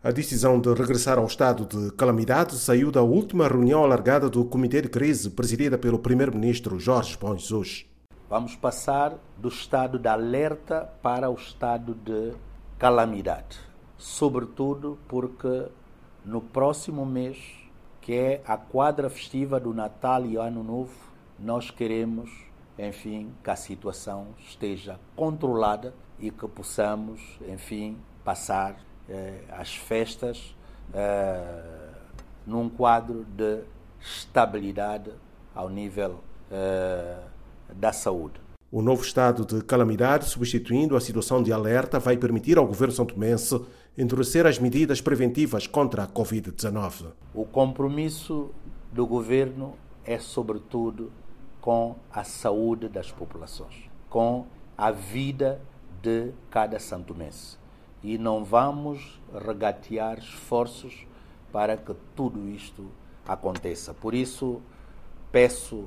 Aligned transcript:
A 0.00 0.12
decisão 0.12 0.60
de 0.60 0.72
regressar 0.72 1.18
ao 1.18 1.26
estado 1.26 1.66
de 1.66 1.90
calamidade 1.96 2.54
saiu 2.54 2.92
da 2.92 3.02
última 3.02 3.48
reunião 3.48 3.82
alargada 3.82 4.30
do 4.30 4.44
Comitê 4.44 4.80
de 4.80 4.88
Crise, 4.88 5.28
presidida 5.28 5.76
pelo 5.76 5.98
Primeiro-Ministro 5.98 6.78
Jorge 6.78 7.18
Bom. 7.20 7.36
Vamos 8.30 8.54
passar 8.54 9.18
do 9.36 9.48
estado 9.48 9.98
de 9.98 10.06
alerta 10.06 10.88
para 11.02 11.28
o 11.28 11.34
estado 11.34 11.96
de 11.96 12.32
calamidade. 12.78 13.58
Sobretudo 13.96 14.96
porque 15.08 15.66
no 16.24 16.40
próximo 16.40 17.04
mês, 17.04 17.36
que 18.00 18.12
é 18.12 18.40
a 18.46 18.56
quadra 18.56 19.10
festiva 19.10 19.58
do 19.58 19.74
Natal 19.74 20.24
e 20.24 20.36
Ano 20.36 20.62
Novo, 20.62 20.94
nós 21.36 21.72
queremos, 21.72 22.30
enfim, 22.78 23.32
que 23.42 23.50
a 23.50 23.56
situação 23.56 24.28
esteja 24.46 25.00
controlada 25.16 25.92
e 26.20 26.30
que 26.30 26.46
possamos, 26.46 27.20
enfim, 27.48 27.98
passar 28.24 28.76
as 29.50 29.74
festas 29.74 30.54
eh, 30.92 31.88
num 32.46 32.68
quadro 32.68 33.24
de 33.24 33.60
estabilidade 34.00 35.10
ao 35.54 35.68
nível 35.68 36.20
eh, 36.50 37.18
da 37.74 37.92
saúde. 37.92 38.40
O 38.70 38.82
novo 38.82 39.02
estado 39.02 39.44
de 39.44 39.62
calamidade, 39.64 40.26
substituindo 40.26 40.96
a 40.96 41.00
situação 41.00 41.42
de 41.42 41.52
alerta, 41.52 41.98
vai 41.98 42.16
permitir 42.16 42.58
ao 42.58 42.66
governo 42.66 42.94
santomense 42.94 43.60
endurecer 43.96 44.46
as 44.46 44.58
medidas 44.58 45.00
preventivas 45.00 45.66
contra 45.66 46.04
a 46.04 46.06
Covid-19. 46.06 47.12
O 47.34 47.44
compromisso 47.44 48.50
do 48.92 49.06
governo 49.06 49.74
é, 50.04 50.18
sobretudo, 50.18 51.10
com 51.60 51.96
a 52.12 52.24
saúde 52.24 52.88
das 52.88 53.10
populações, 53.10 53.90
com 54.08 54.46
a 54.76 54.90
vida 54.90 55.60
de 56.00 56.30
cada 56.50 56.78
santomense 56.78 57.58
e 58.02 58.16
não 58.18 58.44
vamos 58.44 59.20
regatear 59.32 60.18
esforços 60.18 61.06
para 61.52 61.76
que 61.76 61.94
tudo 62.14 62.48
isto 62.48 62.86
aconteça. 63.26 63.92
Por 63.92 64.14
isso, 64.14 64.60
peço 65.30 65.86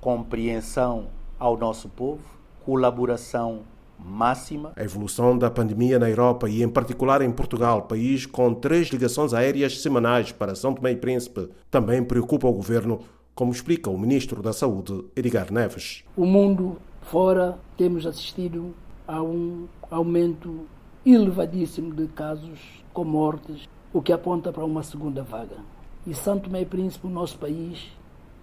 compreensão 0.00 1.08
ao 1.38 1.56
nosso 1.56 1.88
povo, 1.88 2.22
colaboração 2.64 3.62
máxima. 3.98 4.72
A 4.76 4.82
evolução 4.82 5.36
da 5.36 5.50
pandemia 5.50 5.98
na 5.98 6.08
Europa 6.08 6.48
e, 6.48 6.62
em 6.62 6.68
particular, 6.68 7.22
em 7.22 7.30
Portugal, 7.30 7.82
país 7.82 8.26
com 8.26 8.52
três 8.54 8.88
ligações 8.88 9.32
aéreas 9.32 9.80
semanais 9.80 10.32
para 10.32 10.54
São 10.54 10.74
Tomé 10.74 10.92
e 10.92 10.96
Príncipe, 10.96 11.48
também 11.70 12.02
preocupa 12.02 12.48
o 12.48 12.52
governo, 12.52 13.00
como 13.34 13.52
explica 13.52 13.90
o 13.90 13.98
ministro 13.98 14.42
da 14.42 14.52
Saúde, 14.52 15.04
Edgar 15.14 15.52
Neves. 15.52 16.04
O 16.16 16.26
mundo 16.26 16.78
fora 17.02 17.58
temos 17.76 18.06
assistido 18.06 18.74
a 19.06 19.22
um 19.22 19.66
aumento 19.90 20.66
elevadíssimo 21.04 21.94
de 21.94 22.06
casos 22.08 22.58
com 22.92 23.04
mortes, 23.04 23.68
o 23.92 24.00
que 24.00 24.12
aponta 24.12 24.52
para 24.52 24.64
uma 24.64 24.82
segunda 24.82 25.22
vaga. 25.22 25.56
E 26.06 26.14
Santo 26.14 26.54
e 26.56 26.64
Príncipe, 26.64 27.06
o 27.06 27.10
nosso 27.10 27.38
país, 27.38 27.92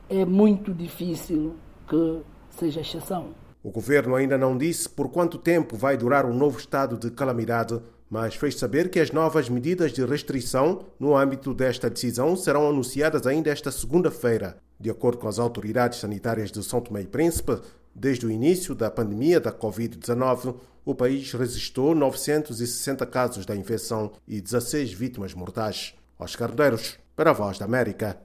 é 0.10 0.26
muito 0.26 0.74
difícil 0.74 1.56
que 1.88 2.22
seja 2.50 2.82
exceção. 2.82 3.28
O 3.62 3.72
governo 3.72 4.16
ainda 4.16 4.38
não 4.38 4.58
disse 4.58 4.88
por 4.88 5.10
quanto 5.10 5.38
tempo 5.38 5.76
vai 5.76 5.98
durar 5.98 6.26
o 6.26 6.30
um 6.30 6.34
novo 6.34 6.58
estado 6.58 6.98
de 6.98 7.12
calamidade, 7.12 7.80
mas 8.10 8.36
fez 8.36 8.56
saber 8.56 8.90
que 8.90 9.00
as 9.00 9.12
novas 9.12 9.50
medidas 9.50 9.92
de 9.92 10.04
restrição 10.06 10.86
no 11.00 11.16
âmbito 11.16 11.54
desta 11.54 11.90
decisão 11.90 12.36
serão 12.36 12.68
anunciadas 12.68 13.28
ainda 13.28 13.50
esta 13.50 13.72
segunda-feira. 13.72 14.58
De 14.80 14.90
acordo 14.90 15.18
com 15.18 15.28
as 15.28 15.40
autoridades 15.40 16.00
sanitárias 16.00 16.52
de 16.52 16.64
São 16.64 16.80
Tomé 16.80 17.02
e 17.02 17.08
Príncipe, 17.08 17.60
desde 18.00 18.26
o 18.26 18.32
início 18.32 18.74
da 18.74 18.90
pandemia 18.90 19.42
da 19.42 19.52
Covid-19, 19.52 20.56
o 20.86 20.96
país 20.96 21.34
registrou 21.34 21.94
960 21.94 23.06
casos 23.06 23.46
da 23.46 23.56
infecção 23.56 24.14
e 24.26 24.40
16 24.40 24.94
vítimas 24.94 25.34
mortais. 25.34 25.94
Oscar 26.18 26.50
Medeiros, 26.50 26.98
para 27.16 27.32
a 27.32 27.34
Voz 27.34 27.60
da 27.60 27.66
América. 27.66 28.18